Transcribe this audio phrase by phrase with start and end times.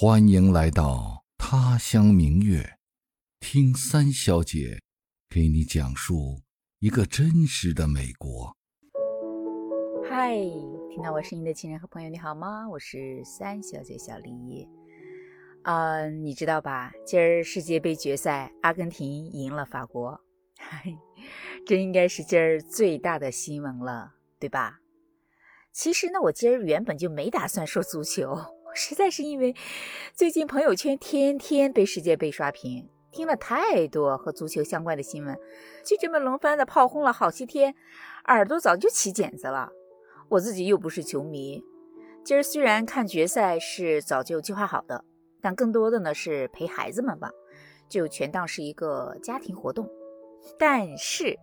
[0.00, 2.78] 欢迎来到他乡明月，
[3.40, 4.78] 听三小姐
[5.28, 6.40] 给你讲述
[6.78, 8.56] 一个真实的美国。
[10.08, 10.36] 嗨，
[10.88, 12.68] 听到我声音的亲人和朋友，你好吗？
[12.68, 14.68] 我是三小姐小丽。
[15.64, 16.92] 嗯，你知道吧？
[17.04, 20.20] 今儿世界杯决赛，阿根廷赢了法国，
[20.58, 20.96] 嗨
[21.66, 24.78] 这应该是今儿最大的新闻了，对吧？
[25.72, 28.38] 其实呢，我今儿原本就没打算说足球。
[28.74, 29.54] 实在是因为
[30.14, 35.36] 最近朋友圈天天被世界杯刷屏，听了太多和足球相关的新闻，
[35.84, 37.74] 就这么轮番的炮轰了好些天，
[38.26, 39.70] 耳朵早就起茧子了。
[40.28, 41.64] 我自己又不是球迷，
[42.24, 45.04] 今儿虽然看决赛是早就计划好的，
[45.40, 47.30] 但更多的呢是陪孩子们吧，
[47.88, 49.90] 就全当是一个家庭活动。
[50.58, 51.36] 但是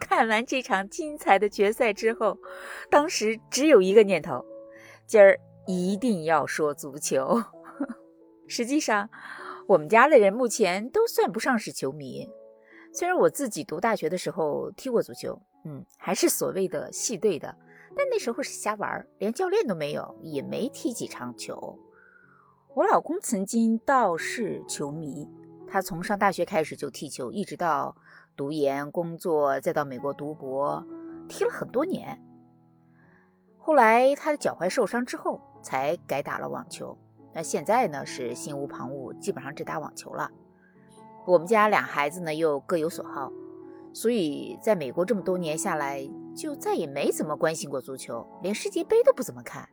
[0.00, 2.38] 看完这场精彩的决赛之后，
[2.90, 4.44] 当时只有一个念头：
[5.06, 5.38] 今儿。
[5.66, 7.42] 一定要说足球。
[8.48, 9.08] 实际上，
[9.68, 12.28] 我们家的人目前都算不上是球迷。
[12.92, 17.56] 虽然我自己读大学的时候踢过足球，嗯，还是所谓的系队的，
[17.94, 21.78] 但那时候是瞎玩，连教练都没有，也没踢几场球。
[22.74, 25.28] 我老公曾经倒是球迷，
[25.68, 27.94] 他从上大学开始就踢球，一直到
[28.36, 30.84] 读研、工作，再到美国读博，
[31.28, 32.20] 踢了很多年。
[33.56, 35.40] 后来他的脚踝受伤之后。
[35.62, 36.96] 才改打了网球，
[37.32, 40.30] 那现在呢是心无旁骛，基本上只打网球了。
[41.26, 43.30] 我们家俩孩子呢又各有所好，
[43.92, 49.68] 所以在美国这么多年下来，就再也没怎么关心过足球，连世界杯都不怎么看。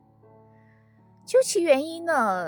[1.26, 2.48] 究其原因呢，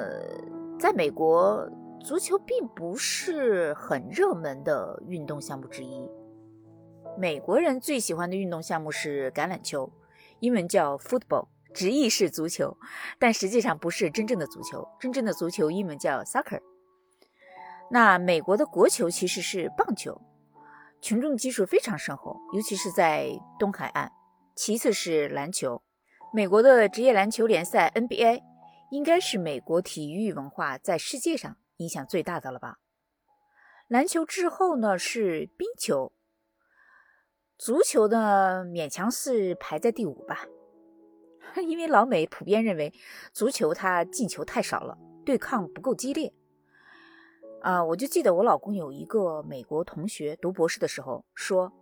[0.80, 1.70] 在美国
[2.02, 6.10] 足球并不是很热门的运动项目之一。
[7.18, 9.92] 美国人最喜欢的运动项目是橄榄球，
[10.40, 11.48] 英文叫 football。
[11.74, 12.78] 直译是足球，
[13.18, 14.88] 但实际上不是真正的足球。
[15.00, 16.62] 真正的足球英文叫 soccer。
[17.92, 20.22] 那美国的国球其实是棒球，
[21.02, 24.12] 群众基础非常深厚，尤其是在东海岸。
[24.56, 25.82] 其次是篮球，
[26.34, 28.42] 美国的职业篮球联赛 NBA
[28.92, 32.78] 应该是美国体育文化在世界上影响最大的了吧？
[33.88, 36.14] 篮球之后呢是冰球，
[37.58, 40.46] 足球呢勉强是排在第五吧。
[41.66, 42.94] 因为老美普遍认为
[43.34, 46.34] 足球它进球太少了，对抗不够激烈。
[47.62, 51.74] 啊，我就记得我老公有一个美国同学读博士的时候说，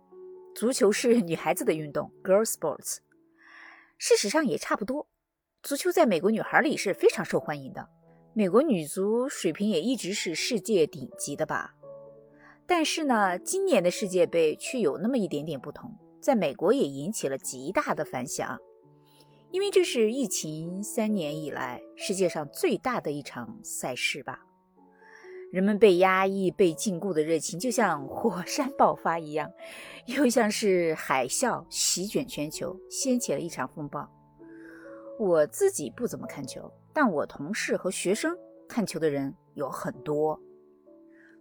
[0.54, 2.98] 足球是女孩子的运动，girl sports。
[3.96, 5.06] 事实上也差不多，
[5.62, 7.88] 足球在美国女孩里是非常受欢迎的，
[8.34, 11.74] 美国女足水平也一直是世界顶级的吧。
[12.66, 18.58] 但是呢，今年的世界杯却有那么一点点不同，在美国也引起了极大的反响。
[19.50, 24.40] 因为这是疫情三年以来世界上最大的一场赛事吧，
[25.50, 29.50] 人们被压抑、被禁锢的热情就像火山爆发一样，
[30.06, 34.06] 又像是海啸席卷全球，掀起了一场风暴。
[35.18, 38.36] 我自己不怎么看球，但我同事和学生
[38.68, 40.38] 看球的人有很多。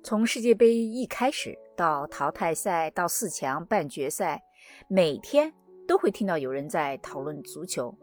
[0.02, 4.42] 从世界杯一开始到淘汰赛到四强、半决赛，
[4.88, 5.54] 每天。
[5.88, 7.98] 都会听到有人在讨论足球。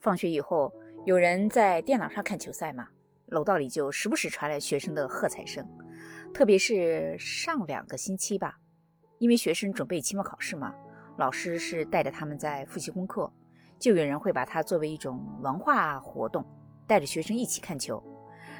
[0.00, 0.72] 放学以后，
[1.04, 2.88] 有人在电脑上看球赛嘛，
[3.26, 5.64] 楼道里就时不时传来学生的喝彩声。
[6.32, 8.58] 特别是上两个星期吧，
[9.18, 10.74] 因为学生准备期末考试嘛，
[11.18, 13.30] 老师是带着他们在复习功课，
[13.78, 16.44] 就有人会把它作为一种文化活动，
[16.86, 18.02] 带着学生一起看球。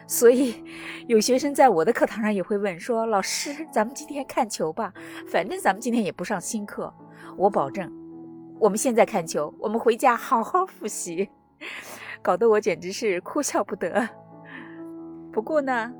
[0.06, 0.62] 所以，
[1.08, 4.92] 有学生在我的课堂上也会问说：“老师，咱们今天看球吧，
[5.26, 6.92] 反正咱们今天也不上新课，
[7.36, 7.90] 我保证。”
[8.58, 11.28] 我们现在看球，我们回家好好复习，
[12.22, 14.08] 搞得我简直是哭笑不得。
[15.30, 15.92] 不过呢，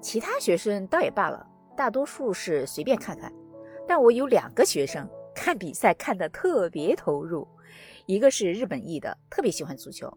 [0.00, 1.44] 其他学生倒也罢了，
[1.76, 3.32] 大多数是随便看看。
[3.86, 7.48] 但我有两个学生看比赛看得特别投入，
[8.06, 10.16] 一个是日本裔的，特别喜欢足球。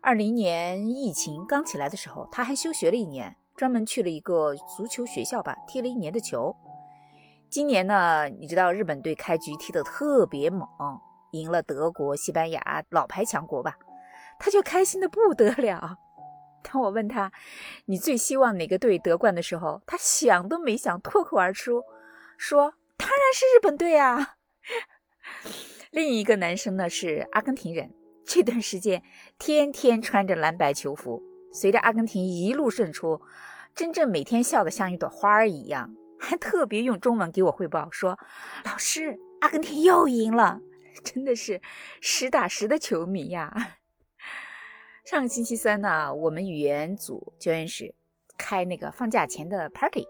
[0.00, 6.54] 二零年疫情刚起来的时候，他还休学了一年，专门去了一个足球学校吧，踢了一年的球。
[7.50, 10.68] 今年呢，你知道日本队开局踢得特别猛。
[11.34, 13.76] 赢了德国、西班牙老牌强国吧，
[14.38, 15.98] 他就开心的不得了。
[16.62, 17.30] 当我问他
[17.86, 21.82] 你最希望哪个队得冠的时候，他想都没想，脱口而出
[22.38, 24.36] 说：“当然是日本队啊！”
[25.90, 27.92] 另一个男生呢是阿根廷人，
[28.24, 29.02] 这段时间
[29.38, 31.22] 天天穿着蓝白球服，
[31.52, 33.20] 随着阿根廷一路胜出，
[33.74, 38.18] 真正每天笑得像一朵花儿一样，还特别用中文给我汇报说
[38.64, 40.60] ：“老师，阿根廷又赢了。”
[41.02, 41.60] 真的是
[42.00, 43.78] 实打实的球迷呀！
[45.04, 47.94] 上个星期三呢，我们语言组教研室
[48.38, 50.06] 开那个放假前的 party，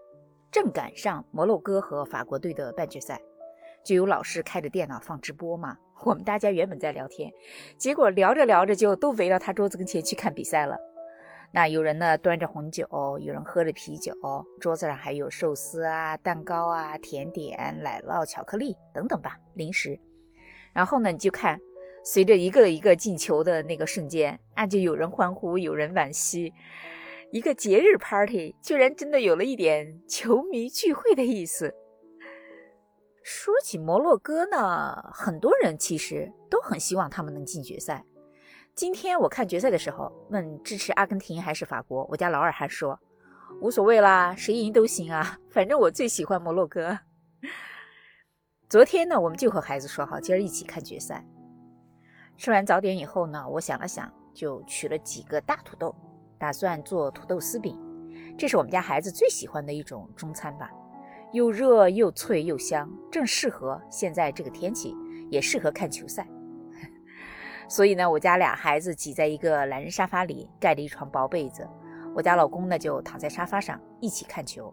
[0.52, 3.20] 正赶上摩洛哥和法国队的半决赛，
[3.84, 5.76] 就有老师开着电脑放直播嘛。
[6.04, 7.32] 我们大家原本在聊天，
[7.78, 10.76] 结果聊着聊着就都围到他桌子跟前去看比赛了。
[11.50, 12.86] 那有人呢端着红酒，
[13.20, 14.12] 有人喝着啤酒，
[14.60, 19.98] 桌子上还有寿司啊、蛋糕啊、甜点、奶酪、巧克力等等吧，零食。
[20.74, 21.58] 然后呢，你就看，
[22.04, 26.52] 随着一个一个进球的那个瞬间，啊，就有人欢呼，有人惋惜。
[27.30, 31.74] 一个节日 party 居然真的有了一点球迷聚会的意思。
[33.22, 38.04] 说起摩洛哥呢，很多人其实都很希望他们能进决赛。
[38.74, 43.00] 今天我看决赛的时候，问支持阿根廷还是法国，我家老二还说
[43.60, 46.98] 无所谓啦，谁赢都行啊，反正我最喜欢摩洛哥。
[48.68, 51.24] 昨天呢，我们就和孩子说好，今儿一起看决赛。
[52.36, 55.94] 吃完早点以后呢，我想了想，就取了几个大土豆，
[56.38, 57.78] 打算做土豆丝饼。
[58.38, 60.70] 这是我们家孩子最喜欢的一种中餐吧，
[61.32, 64.96] 又热又脆又香，正适合现在这个天气，
[65.30, 66.26] 也适合看球赛。
[67.68, 71.68] 所以呢，我家俩孩子挤在一个懒人沙发里，盖了一床薄被子。
[72.14, 74.72] 我家老公呢就躺在沙发上一起看球，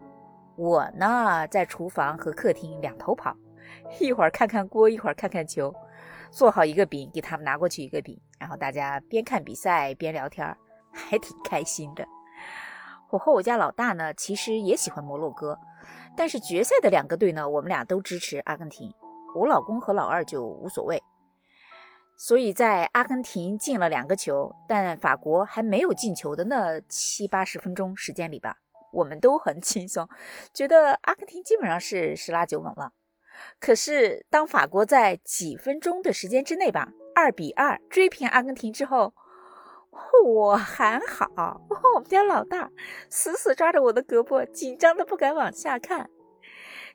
[0.56, 3.36] 我呢在厨房和客厅两头跑，
[4.00, 5.74] 一会儿看看锅，一会儿看看球。
[6.30, 10.56] 做好一个饼，给他们拿过去一个饼，然后大家边看比赛边聊天，
[10.90, 12.06] 还挺开心的。
[13.10, 15.58] 我和我家老大呢，其实也喜欢摩洛哥，
[16.16, 18.90] 但是决赛的两个队呢，我们俩都支持阿根廷。
[19.36, 21.02] 我老公和老二就无所谓。
[22.16, 28.56] 所以在阿根廷进了两个球，但法国还没有进球的那七八十分钟时间里吧，
[28.92, 30.08] 我们都很轻松，
[30.54, 32.92] 觉得阿根廷基本上是十拉九稳了。
[33.60, 39.14] 可是当法国在几分钟的时间之内吧，二比二追平阿根廷之后，
[40.24, 41.60] 我还好，
[41.94, 42.70] 我们家老大
[43.10, 46.10] 死死抓着我的胳膊，紧张的不敢往下看。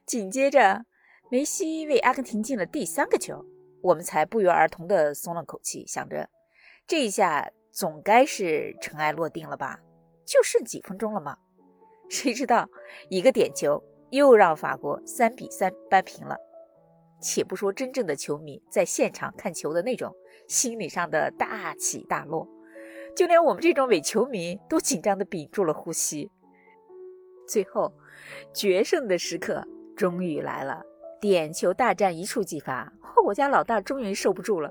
[0.06, 0.86] 紧接着，
[1.30, 3.46] 梅西为阿根廷进了第三个球。
[3.84, 6.30] 我们才不约而同的松了口气，想着
[6.88, 9.80] 这一下总该是尘埃落定了吧？
[10.26, 11.38] 就剩几分钟了嘛。
[12.10, 12.68] 谁知道
[13.10, 16.38] 一个点球又让法国三比三扳平了。
[17.19, 20.15] 且不说真正的球迷在现场看球的那种
[20.48, 22.48] 心理上的大起大落，
[23.15, 26.30] 就连我们这种伪球迷都紧张的屏住了呼吸。
[27.48, 27.92] 最后，
[28.54, 30.83] 决胜的时刻终于来了。
[31.19, 32.94] 点球大战一触即发，
[33.25, 34.69] 我家老大终于受不住了，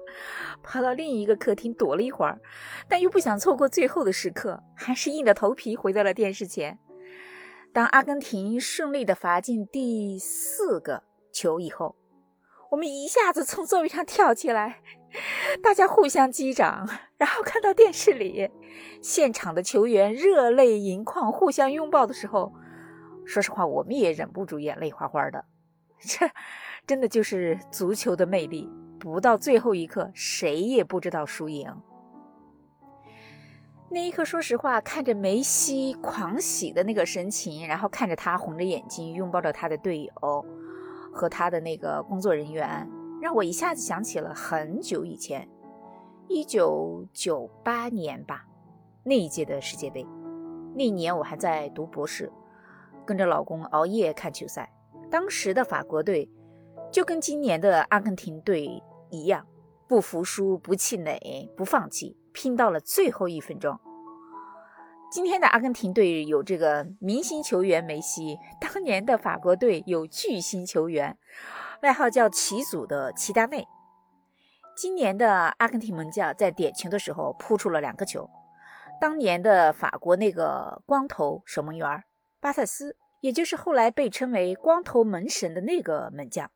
[0.62, 2.38] 跑到另一个客厅躲了一会儿，
[2.88, 6.78] 但又不想错过最后的时刻，还是硬着头皮回到了电视前。
[7.76, 11.94] 当阿根廷顺利的罚进第四个球以后，
[12.70, 14.80] 我们一下子从座位上跳起来，
[15.62, 16.88] 大家互相击掌，
[17.18, 18.50] 然后看到电视里
[19.02, 22.54] 现场的球员热泪盈眶，互相拥抱的时候，
[23.26, 25.44] 说实话，我们也忍不住眼泪哗哗的。
[26.00, 26.30] 这
[26.86, 28.66] 真的就是足球的魅力，
[28.98, 31.70] 不到最后一刻，谁也不知道输赢。
[33.88, 40.44] 那一刻，说实话，看着梅西狂喜的那个神情，然后看着他红着眼睛拥抱着他的队友
[41.12, 42.88] 和他的那个工作人员，
[43.22, 45.48] 让我一下子想起了很久以前，
[46.26, 48.44] 一九九八年吧，
[49.04, 50.04] 那一届的世界杯。
[50.74, 52.30] 那年我还在读博士，
[53.06, 54.70] 跟着老公熬夜看球赛。
[55.08, 56.28] 当时的法国队
[56.90, 59.46] 就跟今年的阿根廷队一样，
[59.86, 63.80] 不服输、不气馁、不放弃，拼到了最后一分钟。
[65.10, 71.16] 今天的阿根廷队有这个明星球员梅西，当年的法国队有巨星球员，
[71.80, 73.66] 外号叫“奇祖”的齐达内。
[74.76, 78.28] 今年的阿根廷门将在点球的时候扑出了两个球，
[79.00, 82.04] 当年的法国那个光头守门员
[82.38, 82.96] 巴塞斯。
[83.22, 86.50] 也就是后来被称为“光头门神”的那个门将，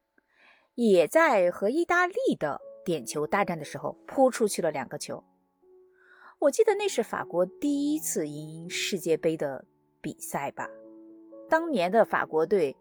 [0.74, 5.24] 也在和意大利的点球大战的时候扑出去了两个球。
[6.40, 9.66] 我记得那是法国第一次赢世界杯的
[10.00, 10.68] 比赛吧？
[11.50, 12.74] 当年的法国队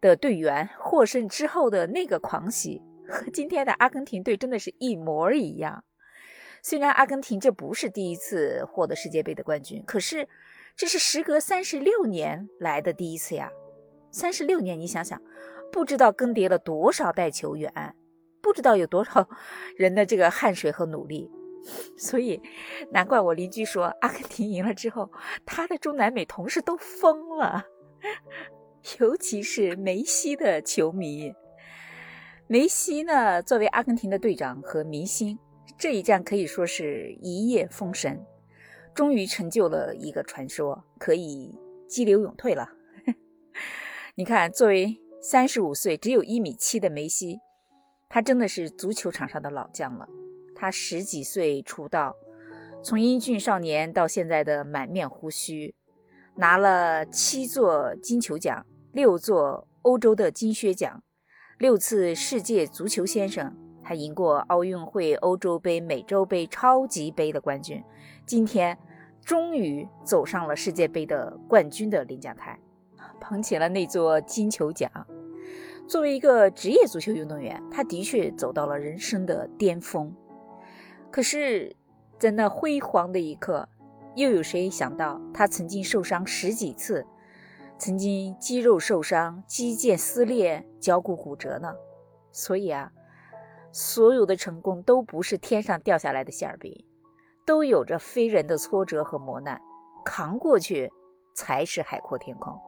[0.00, 5.84] 的队员获胜之后的那个狂喜，和今天的阿根廷队真的是一模一样。
[6.62, 10.28] 虽然阿根廷这不是第一次获得世界杯的冠军，可是。
[10.76, 13.48] 这是时隔三十六年来的第一次呀！
[14.10, 15.22] 三十六年，你想想，
[15.70, 17.94] 不知道更迭了多少代球员，
[18.42, 19.28] 不知道有多少
[19.78, 21.30] 人的这个汗水和努力，
[21.96, 22.40] 所以
[22.90, 25.10] 难怪我邻居说阿根廷赢了之后，
[25.46, 27.64] 他的中南美同事都疯了，
[29.00, 31.32] 尤其是梅西的球迷。
[32.46, 35.38] 梅西呢，作为阿根廷的队长和明星，
[35.78, 38.24] 这一战可以说是一夜封神。
[38.94, 42.68] 终于成就了一个传说，可以激流勇退了。
[44.14, 47.40] 你看，作为三十五岁只有一米七的梅西，
[48.08, 50.06] 他真的是足球场上的老将了。
[50.54, 52.16] 他十几岁出道，
[52.82, 55.74] 从英俊少年到现在的满面胡须，
[56.36, 61.02] 拿了七座金球奖，六座欧洲的金靴奖，
[61.58, 67.82] 六次世界足球先生，还赢过奥运会、欧洲杯、美洲杯、超级杯的冠军。
[68.26, 68.78] 今天，
[69.22, 72.58] 终于走上了世界杯的冠军的领奖台，
[73.20, 74.90] 捧起了那座金球奖。
[75.86, 80.14] 作为一个职业足球运动员，他的确走到了人生的巅峰。
[81.14, 81.76] 可是，
[82.18, 83.68] 在那辉煌的一刻，
[84.16, 87.06] 又有谁想到他曾经受伤十几次，
[87.78, 91.72] 曾经肌肉受伤、肌腱撕裂、脚骨骨折呢？
[92.32, 92.90] 所以啊，
[93.70, 96.84] 所有的成功都不是天上掉下来的馅儿饼，
[97.46, 99.62] 都有着非人的挫折和磨难，
[100.04, 100.90] 扛过去
[101.32, 102.58] 才是海阔天空。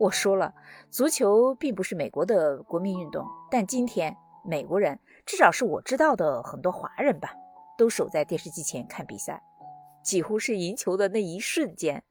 [0.00, 0.52] 我说了，
[0.90, 4.98] 足球并不是美国的国民运动，但今天美国人。
[5.24, 7.34] 至少是我知道的很多华人吧，
[7.78, 9.42] 都守在电视机前看比赛，
[10.02, 12.02] 几乎是赢球的那一瞬间，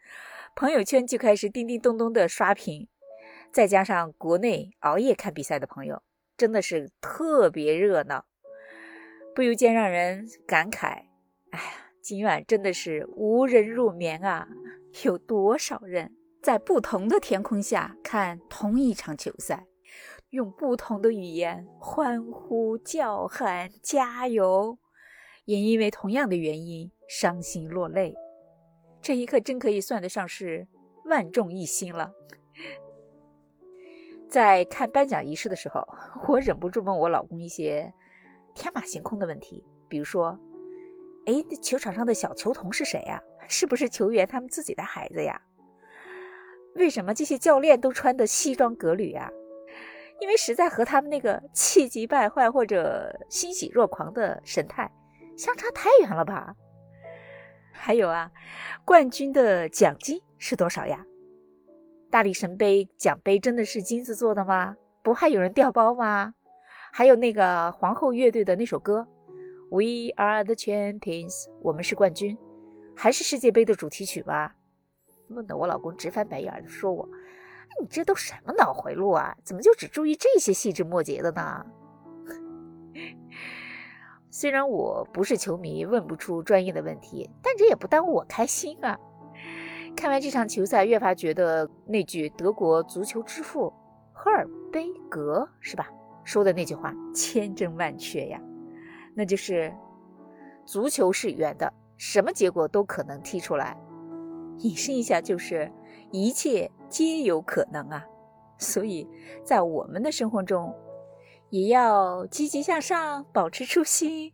[0.56, 2.88] 朋友圈就开始叮叮咚咚的刷屏。
[3.52, 6.02] 再加上国内熬夜看比赛的朋友，
[6.38, 8.26] 真的是特别热闹，
[9.36, 11.04] 不由间让人感慨：
[11.52, 11.64] 哎呀，
[12.02, 14.48] 今晚真的是无人入眠啊！
[15.04, 19.66] 有多少人在不同的天空下看同一场球赛？
[20.32, 24.78] 用不同的语言欢呼、叫喊、加油，
[25.44, 28.16] 也因为同样的原因伤心落泪。
[29.02, 30.66] 这一刻真可以算得上是
[31.04, 32.14] 万众一心了。
[34.30, 35.86] 在看颁奖仪式的时候，
[36.30, 37.94] 我忍不住问我老公一些
[38.56, 40.40] 天马行空的问题，比如说
[41.28, 43.22] ：“哎，球场上的小球童是谁呀？
[43.50, 45.42] 是不是球员他们自己的孩子呀？
[46.76, 49.30] 为什么这些教练都穿的西装革履呀？”
[50.22, 54.90] 因为实在和他们那个气急败坏或者欣喜若狂的神态
[55.36, 56.56] 相差太远了吧？
[57.74, 58.32] 还有啊，
[58.86, 61.04] 冠军的奖金是多少呀？
[62.12, 64.76] 大力神杯奖杯真的是金子做的吗？
[65.02, 66.36] 不怕有人掉包吗？
[66.92, 69.08] 还有那个皇后乐队的那首歌
[69.72, 72.38] 《We Are the Champions》，我们是冠军，
[72.96, 74.56] 还是世界杯的主题曲吧？
[75.30, 77.10] 问得我老公直翻白眼，说我。
[77.80, 79.36] 你这都什么脑回路啊？
[79.44, 81.66] 怎么就只注意这些细枝末节的呢？
[84.30, 89.00] 虽然我不是球迷，问不出专业的问题，但这也不耽误我开心啊！
[89.96, 93.74] 看完这场球赛，越发觉得那句德国足球之父
[94.12, 95.90] 赫尔贝格是吧
[96.24, 98.40] 说的那句话千真万确呀，
[99.16, 99.74] 那就是
[100.66, 103.78] 足球是圆的，什么结果都可能踢出来。
[104.60, 105.72] 引申一下就是。
[106.14, 108.06] 一切皆有可能啊，
[108.58, 109.08] 所以
[109.46, 110.76] 在我们的生活中，
[111.50, 114.34] 也要积极向上，保持初心，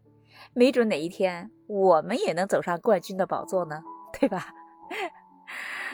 [0.53, 3.83] 没准哪一天我们也能走上冠军的宝座呢，
[4.19, 4.47] 对吧？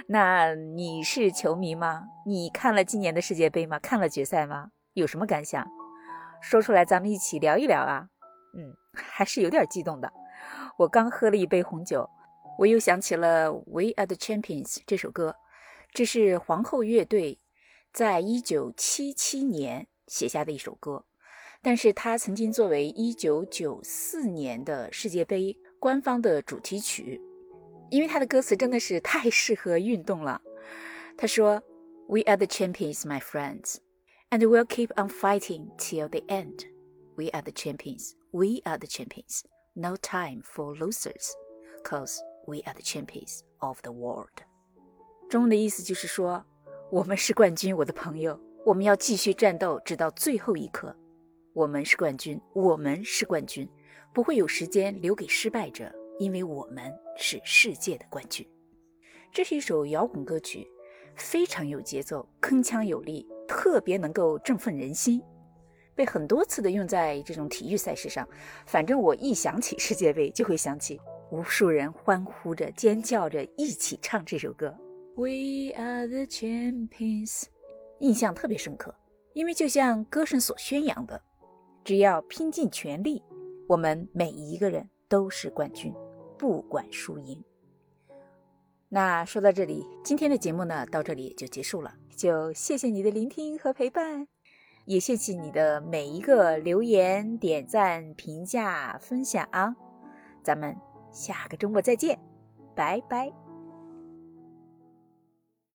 [0.08, 2.06] 那你是球迷吗？
[2.26, 3.78] 你看了今年的世界杯吗？
[3.80, 4.70] 看了决赛吗？
[4.94, 5.68] 有什么感想？
[6.42, 8.08] 说出来，咱们一起聊一聊啊。
[8.56, 10.12] 嗯，还是有点激动的。
[10.78, 12.10] 我刚喝了一杯红酒，
[12.58, 15.36] 我又想起了《We Are the Champions》这首歌。
[15.93, 17.39] 这是皇后乐队
[17.93, 21.05] 在一九七七年写下的一首歌，
[21.63, 27.21] 但是它曾经作为一九九四年的世界杯官方的主题曲，
[27.91, 30.43] 因为它的歌词真的是太适合运动了。
[31.17, 31.63] 他说：“
[32.07, 33.77] We are the champions, my friends,
[34.31, 36.67] and we'll keep on fighting till the end.
[37.17, 39.43] We are the champions, we are the champions.
[39.75, 41.33] No time for losers,
[41.83, 44.45] cause we are the champions of the world.”
[45.34, 46.46] 中的意思就是说，
[46.92, 50.96] 我们是冠军，我的朋友，我们要继续战斗，直到最后一刻。
[51.54, 53.68] 我们是冠军，我们是冠军，
[54.14, 58.48] 不会有时间留给失败者，因为我们是世界的冠军。
[59.32, 60.68] 这是一首摇滚歌曲，
[61.16, 65.20] 非常有节奏，铿锵有力，特别能够振奋人心，
[65.96, 68.30] 被很多次的用在这种体育赛事上。
[68.68, 74.72] 反正我一想起世界杯，就会想起无数人欢呼着、尖叫着一起唱这首歌。
[75.16, 77.44] We are the champions，
[78.00, 78.96] 印象特别深刻，
[79.34, 81.22] 因为就像歌声所宣扬的，
[81.84, 83.22] 只要拼尽全力，
[83.68, 85.94] 我们每一个人都是冠军，
[86.38, 87.44] 不管输赢。
[88.90, 94.28] 那说到这里，今天的节目呢，到这里就结束了，就谢谢你的聆听和陪伴，
[94.86, 99.76] 也谢谢你的每一个留言、点赞、评价、分享啊，
[100.42, 100.76] 咱们
[101.12, 102.20] 下个周末再见，
[102.76, 103.43] 拜拜。